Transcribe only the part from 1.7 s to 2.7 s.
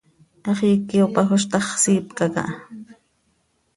siipca caha.